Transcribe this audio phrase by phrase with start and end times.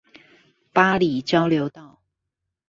[0.73, 2.01] 八里交流道